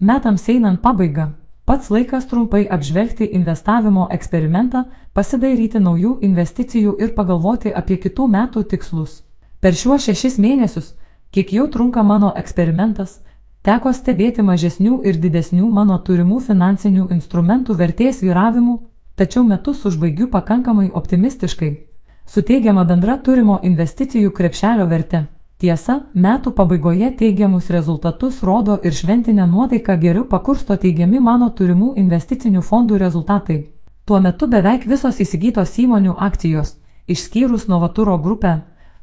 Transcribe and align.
Metams 0.00 0.48
einant 0.48 0.80
pabaigą, 0.80 1.26
pats 1.68 1.90
laikas 1.92 2.26
trumpai 2.26 2.62
apžvelgti 2.72 3.26
investavimo 3.36 4.06
eksperimentą, 4.14 4.86
pasidairyti 5.12 5.82
naujų 5.84 6.12
investicijų 6.24 6.94
ir 7.04 7.10
pagalvoti 7.18 7.72
apie 7.80 7.98
kitų 8.00 8.28
metų 8.34 8.62
tikslus. 8.70 9.18
Per 9.60 9.76
šiuos 9.76 10.06
šešis 10.08 10.38
mėnesius, 10.40 10.94
kiek 11.36 11.52
jau 11.52 11.66
trunka 11.68 12.00
mano 12.02 12.30
eksperimentas, 12.42 13.18
teko 13.60 13.92
stebėti 13.92 14.40
mažesnių 14.40 15.02
ir 15.04 15.20
didesnių 15.20 15.68
mano 15.68 15.98
turimų 16.06 16.40
finansinių 16.46 17.10
instrumentų 17.18 17.76
vertės 17.82 18.22
vyravimų, 18.24 18.78
tačiau 19.20 19.44
metus 19.44 19.84
užbaigiu 19.84 20.30
pakankamai 20.32 20.88
optimistiškai. 21.02 21.74
Suteigiama 22.24 22.86
bendra 22.88 23.18
turimo 23.20 23.60
investicijų 23.62 24.32
krepšelio 24.32 24.88
verte. 24.88 25.26
Tiesa, 25.60 25.94
metų 26.14 26.54
pabaigoje 26.56 27.10
teigiamus 27.20 27.66
rezultatus 27.68 28.38
rodo 28.48 28.78
ir 28.80 28.94
šventinę 28.96 29.44
nuotaiką 29.46 29.96
geriau 30.00 30.22
pakursto 30.24 30.76
teigiami 30.80 31.20
mano 31.20 31.50
turimų 31.58 31.90
investicinių 32.00 32.62
fondų 32.64 33.00
rezultatai. 33.02 33.58
Tuo 34.08 34.20
metu 34.24 34.48
beveik 34.48 34.86
visos 34.88 35.20
įsigytos 35.20 35.74
įmonių 35.82 36.14
akcijos, 36.16 36.70
išskyrus 37.06 37.68
Novaturo 37.68 38.16
grupę, 38.18 38.54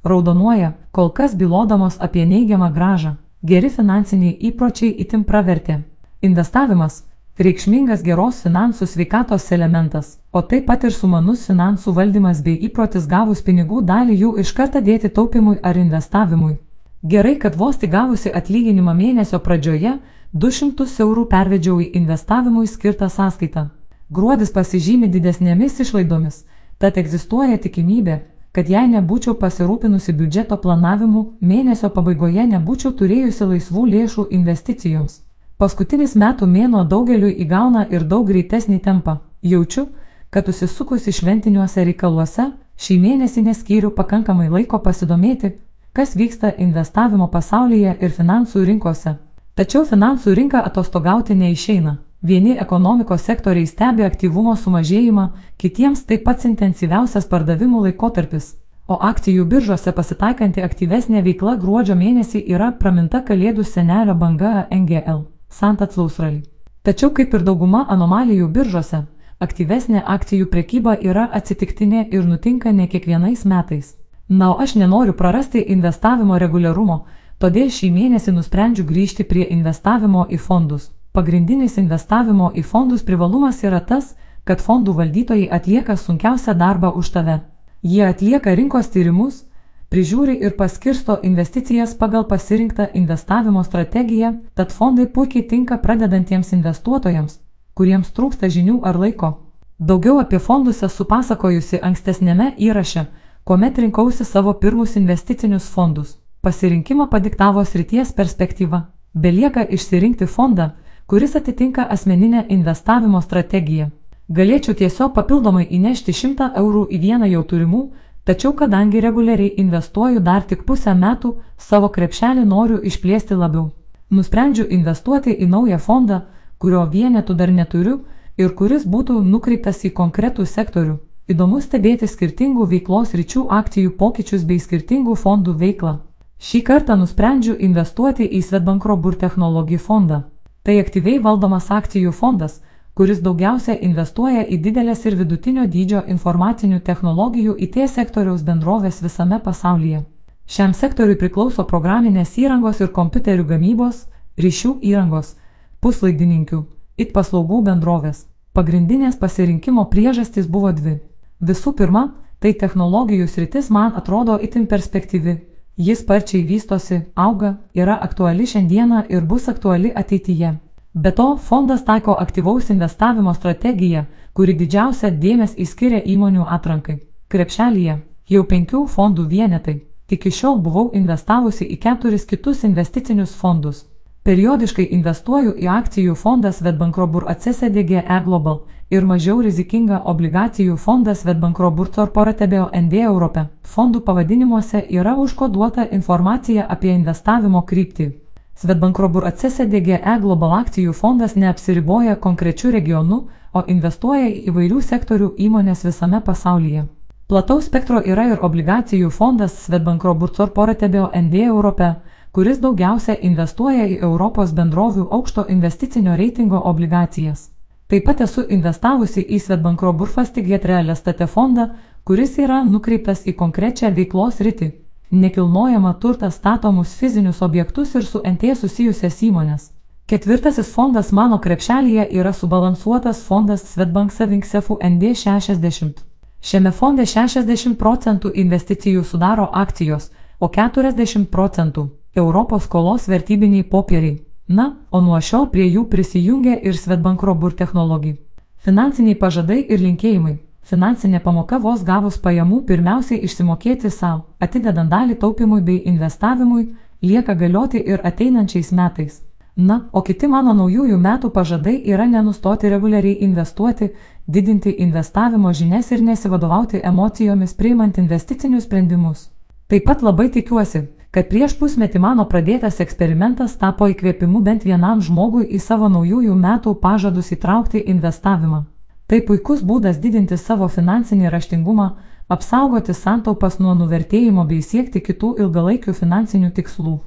raudonuoja, 0.03 0.71
kol 0.91 1.11
kas 1.19 1.35
bylodamos 1.37 1.99
apie 2.01 2.25
neigiamą 2.25 2.71
gražą. 2.73 3.13
Geri 3.45 3.69
finansiniai 3.69 4.33
įpročiai 4.49 4.95
itin 5.05 5.23
pravertė. 5.29 5.83
Investavimas- 6.21 7.03
reikšmingas 7.37 8.01
geros 8.01 8.39
finansų 8.41 8.87
sveikatos 8.89 9.43
elementas, 9.53 10.17
o 10.33 10.41
taip 10.41 10.65
pat 10.65 10.87
ir 10.87 10.93
sumanus 10.93 11.43
finansų 11.45 11.93
valdymas 11.93 12.41
bei 12.41 12.57
įprotis 12.67 13.05
gavus 13.09 13.43
pinigų 13.45 13.83
dalį 13.85 14.15
jų 14.21 14.31
iš 14.41 14.53
karto 14.57 14.81
dėti 14.81 15.11
taupimui 15.13 15.59
ar 15.61 15.77
investavimui. 15.77 16.55
Gerai, 17.03 17.35
kad 17.37 17.55
vos 17.55 17.77
tik 17.77 17.91
gavusi 17.93 18.31
atlyginimą 18.33 18.95
mėnesio 18.97 19.37
pradžioje 19.39 19.99
200 20.33 20.87
eurų 21.05 21.27
pervedžiau 21.29 21.77
į 21.83 21.91
investavimui 21.99 22.65
skirtą 22.67 23.09
sąskaitą. 23.09 23.67
Gruodis 24.09 24.49
pasižymi 24.55 25.11
didesnėmis 25.13 25.77
išlaidomis, 25.85 26.41
tad 26.81 26.97
egzistuoja 26.97 27.59
tikimybė, 27.61 28.17
kad 28.51 28.65
jei 28.65 28.89
nebūčiau 28.89 29.37
pasirūpinusi 29.37 30.17
biudžeto 30.17 30.57
planavimu, 30.57 31.23
mėnesio 31.41 31.93
pabaigoje 31.93 32.49
nebūčiau 32.55 32.95
turėjusi 32.97 33.51
laisvų 33.53 33.85
lėšų 33.93 34.29
investicijoms. 34.41 35.26
Paskutinis 35.57 36.11
metų 36.13 36.45
mėnuo 36.45 36.83
daugeliu 36.85 37.31
įgauna 37.33 37.87
ir 37.89 38.03
daug 38.05 38.27
greitesnį 38.29 38.75
tempą. 38.85 39.15
Jaučiu, 39.41 39.87
kad 40.29 40.49
užsisukusi 40.51 41.09
šventiniuose 41.17 41.85
reikaluose, 41.87 42.51
šį 42.77 42.97
mėnesį 43.01 43.41
neskyriu 43.47 43.89
pakankamai 43.89 44.51
laiko 44.53 44.77
pasidomėti, 44.77 45.55
kas 45.97 46.11
vyksta 46.13 46.51
investavimo 46.61 47.25
pasaulyje 47.33 47.95
ir 47.97 48.13
finansų 48.13 48.61
rinkose. 48.67 49.15
Tačiau 49.57 49.81
finansų 49.89 50.35
rinką 50.37 50.61
atostogauti 50.61 51.33
neišeina. 51.39 51.95
Vieni 52.21 52.53
ekonomikos 52.61 53.25
sektoriai 53.25 53.65
stebi 53.65 54.05
aktyvumo 54.05 54.53
sumažėjimą, 54.55 55.23
kitiems 55.57 56.03
tai 56.05 56.19
pats 56.27 56.45
intensyviausias 56.45 57.25
pardavimų 57.31 57.81
laikotarpis, 57.87 58.51
o 58.85 58.99
akcijų 59.09 59.47
biržose 59.49 59.95
pasitaikanti 60.01 60.61
aktyvesnė 60.61 61.25
veikla 61.25 61.57
gruodžio 61.57 61.97
mėnesį 61.97 62.43
yra 62.45 62.69
praminta 62.77 63.23
Kalėdų 63.25 63.65
senelio 63.65 64.13
banga 64.13 64.67
NGL 64.69 65.25
Santatslaus 65.49 66.19
rally. 66.19 66.43
Tačiau 66.83 67.11
kaip 67.11 67.33
ir 67.33 67.43
dauguma 67.43 67.85
anomalijų 67.93 68.47
biržose, 68.55 69.05
aktyvesnė 69.43 70.03
akcijų 70.15 70.49
prekyba 70.51 70.97
yra 71.01 71.27
atsitiktinė 71.39 72.07
ir 72.11 72.25
nutinka 72.25 72.71
ne 72.71 72.87
kiekvienais 72.87 73.45
metais. 73.45 73.95
Na, 74.29 74.51
o 74.51 74.59
aš 74.59 74.75
nenoriu 74.75 75.13
prarasti 75.13 75.63
investavimo 75.75 76.37
reguliarumo, 76.37 76.97
todėl 77.39 77.71
šį 77.71 77.91
mėnesį 77.95 78.33
nusprendžiu 78.35 78.85
grįžti 78.85 79.23
prie 79.23 79.47
investavimo 79.55 80.25
į 80.29 80.39
fondus. 80.47 80.89
Pagrindinis 81.15 81.77
investavimo 81.81 82.51
į 82.55 82.63
fondus 82.63 83.03
privalumas 83.03 83.63
yra 83.63 83.79
tas, 83.79 84.15
kad 84.43 84.61
fondų 84.61 84.93
valdytojai 84.99 85.47
atlieka 85.51 85.95
sunkiausią 85.97 86.53
darbą 86.59 86.91
už 86.95 87.09
tave. 87.15 87.39
Jie 87.83 88.03
atlieka 88.07 88.55
rinkos 88.55 88.91
tyrimus, 88.91 89.46
prižiūri 89.89 90.37
ir 90.43 90.55
paskirsto 90.57 91.19
investicijas 91.23 91.95
pagal 91.95 92.27
pasirinktą 92.27 92.87
investavimo 92.93 93.63
strategiją, 93.63 94.33
tad 94.53 94.71
fondai 94.71 95.07
puikiai 95.07 95.47
tinka 95.47 95.77
pradedantiems 95.77 96.53
investuotojams, 96.53 97.39
kuriems 97.73 98.11
trūksta 98.11 98.49
žinių 98.49 98.81
ar 98.83 98.99
laiko. 98.99 99.33
Daugiau 99.79 100.19
apie 100.19 100.39
fondus 100.39 100.81
esu 100.83 101.05
pasakojusi 101.05 101.79
ankstesnėme 101.89 102.53
įraše, 102.57 103.05
kuomet 103.45 103.77
rinkausi 103.77 104.25
savo 104.25 104.53
pirmus 104.53 104.95
investicinius 104.97 105.69
fondus. 105.69 106.17
Pasirinkimą 106.41 107.07
padiktavo 107.09 107.63
srities 107.65 108.11
perspektyva. 108.13 108.81
Belieka 109.13 109.63
išsirinkti 109.63 110.25
fondą, 110.25 110.71
kuris 111.07 111.35
atitinka 111.35 111.85
asmeninę 111.89 112.45
investavimo 112.49 113.21
strategiją. 113.21 113.89
Galėčiau 114.27 114.75
tiesiog 114.75 115.13
papildomai 115.15 115.63
įnešti 115.77 116.13
100 116.13 116.49
eurų 116.59 116.83
į 116.91 116.97
vieną 116.99 117.29
jau 117.31 117.43
turimų, 117.47 117.81
tačiau 118.27 118.53
kadangi 118.59 119.01
reguliariai 119.01 119.55
investuoju 119.63 120.19
dar 120.19 120.43
tik 120.43 120.65
pusę 120.67 120.93
metų, 121.03 121.29
savo 121.57 121.87
krepšelį 121.95 122.43
noriu 122.45 122.79
išplėsti 122.89 123.37
labiau. 123.39 123.69
Nusprendžiu 124.11 124.65
investuoti 124.77 125.31
į 125.31 125.47
naują 125.53 125.77
fondą, 125.79 126.21
kurio 126.59 126.83
vienetų 126.91 127.35
dar 127.39 127.51
neturiu 127.51 128.01
ir 128.37 128.53
kuris 128.59 128.83
būtų 128.95 129.21
nukreiptas 129.31 129.83
į 129.87 129.93
konkretų 129.99 130.45
sektorių. 130.45 130.97
Įdomu 131.27 131.61
stebėti 131.63 132.07
skirtingų 132.07 132.67
veiklos 132.71 133.15
ryčių 133.19 133.47
akcijų 133.61 133.95
pokyčius 134.01 134.43
bei 134.47 134.59
skirtingų 134.63 135.15
fondų 135.23 135.55
veiklą. 135.63 135.97
Šį 136.39 136.61
kartą 136.69 136.95
nusprendžiu 136.99 137.55
investuoti 137.67 138.27
į 138.27 138.43
Svetbankrobur 138.45 139.15
technologijų 139.23 139.79
fondą. 139.87 140.21
Tai 140.63 140.75
aktyviai 140.83 141.19
valdomas 141.23 141.71
akcijų 141.71 142.11
fondas, 142.11 142.61
kuris 142.97 143.19
daugiausia 143.21 143.75
investuoja 143.85 144.43
į 144.49 144.57
didelės 144.65 145.03
ir 145.05 145.15
vidutinio 145.19 145.65
dydžio 145.69 146.03
informacinių 146.13 146.79
technologijų 146.89 147.53
IT 147.65 147.77
sektoriaus 147.93 148.41
bendrovės 148.47 149.01
visame 149.05 149.39
pasaulyje. 149.47 150.03
Šiam 150.47 150.73
sektoriui 150.73 151.17
priklauso 151.21 151.65
programinės 151.69 152.37
įrangos 152.41 152.81
ir 152.81 152.89
kompiuterių 152.95 153.45
gamybos, 153.51 154.05
ryšių 154.41 154.77
įrangos, 154.91 155.35
puslaidininkių, 155.81 156.63
it 156.97 157.13
paslaugų 157.13 157.61
bendrovės. 157.69 158.25
Pagrindinės 158.57 159.19
pasirinkimo 159.21 159.85
priežastys 159.91 160.47
buvo 160.49 160.71
dvi. 160.73 160.95
Visų 161.39 161.75
pirma, 161.77 162.07
tai 162.39 162.55
technologijų 162.57 163.27
sritis 163.29 163.69
man 163.69 163.93
atrodo 163.99 164.39
itin 164.41 164.65
perspektyvi 164.65 165.37
Jis 165.77 165.99
sparčiai 166.01 166.41
vystosi, 166.41 167.03
auga, 167.13 167.51
yra 167.77 167.99
aktuali 168.01 168.47
šiandieną 168.49 169.03
ir 169.13 169.21
bus 169.21 169.45
aktuali 169.49 169.91
ateityje. 169.93 170.55
Be 171.03 171.11
to, 171.11 171.37
fondas 171.37 171.85
taiko 171.85 172.15
aktyvaus 172.19 172.69
investavimo 172.69 173.33
strategiją, 173.33 173.99
kuri 174.33 174.55
didžiausią 174.57 175.11
dėmesį 175.21 175.65
skiria 175.71 175.99
įmonių 176.13 176.47
atrankai. 176.55 176.95
Krepšelyje 177.29 177.97
jau 178.33 178.41
penkių 178.53 178.81
fondų 178.95 179.27
vienetai. 179.33 179.75
Tik 180.09 180.25
iš 180.31 180.39
šiol 180.41 180.57
buvau 180.65 180.87
investavusi 180.97 181.69
į 181.75 181.77
keturis 181.85 182.25
kitus 182.25 182.65
investicinius 182.65 183.37
fondus. 183.43 183.85
Periodiškai 184.25 184.87
investuoju 184.97 185.53
į 185.61 185.69
akcijų 185.75 186.17
fondą 186.17 186.49
Svetbankrobur 186.51 187.29
ACSDG 187.29 188.01
E-Global 188.01 188.63
ir 188.89 189.05
mažiau 189.05 189.43
rizikingą 189.45 190.01
obligacijų 190.13 190.81
fondą 190.81 191.13
Svetbankrobur 191.15 191.93
Corporatebeo 191.93 192.71
ND 192.81 193.03
Europe. 193.05 193.45
Fondų 193.61 194.01
pavadinimuose 194.07 194.87
yra 194.89 195.13
užkoduota 195.15 195.91
informacija 195.91 196.65
apie 196.67 196.95
investavimo 196.97 197.61
kryptį. 197.61 198.15
Svetbankrobur 198.57 199.27
ACSDGE 199.29 199.99
Global 200.21 200.55
akcijų 200.57 200.93
fondas 200.97 201.35
neapsiriboja 201.37 202.15
konkrečiu 202.15 202.71
regionu, 202.73 203.27
o 203.53 203.61
investuoja 203.69 204.31
į 204.31 204.47
įvairių 204.49 204.79
sektorių 204.81 205.27
įmonės 205.45 205.83
visame 205.85 206.21
pasaulyje. 206.25 206.87
Plataus 207.27 207.67
spektro 207.69 208.01
yra 208.01 208.25
ir 208.31 208.41
obligacijų 208.41 209.11
fondas 209.13 209.53
Svetbankrobur 209.65 210.33
Corporatebeo 210.33 211.11
ND 211.19 211.43
Europe, 211.51 211.91
kuris 212.31 212.57
daugiausia 212.63 213.19
investuoja 213.29 213.85
į 213.85 213.99
Europos 214.01 214.55
bendrovių 214.57 215.05
aukšto 215.11 215.45
investicinio 215.53 216.17
reitingo 216.17 216.57
obligacijas. 216.71 217.51
Taip 217.87 218.09
pat 218.09 218.25
esu 218.25 218.41
investavusi 218.49 219.21
į 219.21 219.37
Svetbankro 219.39 219.93
Burfastigėt 219.93 220.65
Real 220.65 220.89
Estate 220.89 221.27
fondą, 221.27 221.69
kuris 222.03 222.37
yra 222.41 222.63
nukreiptas 222.65 223.21
į 223.29 223.37
konkrečią 223.37 223.93
veiklos 223.93 224.41
rytį- 224.41 224.71
nekilnojama 225.11 225.93
turta 225.93 226.31
statomus 226.31 226.95
fizinius 226.99 227.41
objektus 227.41 227.95
ir 227.95 228.05
su 228.05 228.21
NT 228.25 228.55
susijusias 228.59 229.21
įmonės. 229.21 229.71
Ketvirtasis 230.07 230.69
fondas 230.71 231.11
mano 231.11 231.37
krepšelėje 231.43 232.07
yra 232.15 232.31
subalansuotas 232.33 233.23
fondas 233.27 233.65
Svetbank 233.73 234.11
Savings 234.11 234.49
Sefu 234.49 234.77
ND 234.83 235.15
60. 235.15 236.03
Šiame 236.41 236.71
fonde 236.71 237.03
60 237.05 237.75
procentų 237.75 238.31
investicijų 238.33 239.03
sudaro 239.03 239.49
akcijos, 239.51 240.11
o 240.39 240.47
40 240.47 241.25
procentų- 241.25 241.89
Europos 242.21 242.63
skolos 242.63 243.07
vertybiniai 243.07 243.63
popieriai. 243.63 244.21
Na, 244.47 244.77
o 244.91 245.01
nuo 245.01 245.19
šiol 245.19 245.49
prie 245.51 245.67
jų 245.67 245.89
prisijungia 245.89 246.55
ir 246.63 246.77
Svetbankrobur 246.77 247.51
technologijų. 247.51 248.15
Finansiniai 248.63 249.15
pažadai 249.15 249.65
ir 249.69 249.79
linkėjimai. 249.79 250.37
Finansinė 250.67 251.21
pamoka 251.23 251.61
vos 251.63 251.83
gavus 251.87 252.17
pajamų 252.19 252.57
pirmiausiai 252.67 253.21
išsimokėti 253.23 253.87
savo, 253.87 254.25
atidedant 254.43 254.91
dalį 254.91 255.15
taupimui 255.21 255.61
bei 255.63 255.77
investavimui, 255.91 256.65
lieka 257.01 257.35
galioti 257.39 257.79
ir 257.79 258.03
ateinančiais 258.03 258.73
metais. 258.75 259.21
Na, 259.55 259.77
o 259.93 260.03
kiti 260.03 260.27
mano 260.27 260.51
naujųjų 260.57 260.99
metų 261.05 261.31
pažadai 261.31 261.77
yra 261.93 262.09
nenustoti 262.11 262.67
reguliariai 262.75 263.23
investuoti, 263.29 263.93
didinti 264.27 264.75
investavimo 264.83 265.53
žinias 265.53 265.93
ir 265.95 266.03
nesivadovauti 266.03 266.83
emocijomis 266.83 267.55
priimant 267.55 267.97
investicinius 267.97 268.67
sprendimus. 268.67 269.29
Taip 269.71 269.87
pat 269.87 270.03
labai 270.03 270.27
tikiuosi, 270.35 270.83
kad 271.15 271.31
prieš 271.31 271.55
pusmetį 271.57 272.03
mano 272.03 272.27
pradėtas 272.27 272.83
eksperimentas 272.83 273.55
tapo 273.55 273.87
įkvėpimu 273.87 274.43
bent 274.43 274.67
vienam 274.67 274.99
žmogui 274.99 275.47
į 275.47 275.63
savo 275.63 275.87
naujųjų 275.87 276.35
metų 276.35 276.75
pažadus 276.83 277.31
įtraukti 277.31 277.87
investavimą. 277.87 278.67
Tai 279.07 279.21
puikus 279.23 279.61
būdas 279.63 280.01
didinti 280.03 280.35
savo 280.35 280.67
finansinį 280.67 281.29
raštingumą, 281.31 281.85
apsaugoti 282.27 282.91
santaupas 282.91 283.55
nuo 283.59 283.75
nuvertėjimo 283.79 284.43
bei 284.49 284.59
siekti 284.59 284.99
kitų 284.99 285.29
ilgalaikių 285.45 285.93
finansinių 285.95 286.49
tikslų. 286.57 286.97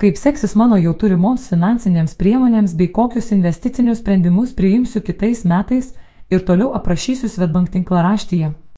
Kaip 0.00 0.16
seksis 0.16 0.56
mano 0.56 0.78
jau 0.80 0.94
turimoms 0.96 1.50
finansinėms 1.52 2.16
priemonėms 2.16 2.72
bei 2.78 2.88
kokius 2.88 3.28
investicinius 3.36 4.00
sprendimus 4.00 4.54
priimsiu 4.56 5.04
kitais 5.04 5.44
metais 5.44 5.92
ir 6.32 6.46
toliau 6.48 6.72
aprašysiu 6.78 7.28
Svetbank 7.28 7.68
tinklaraštyje. 7.76 8.54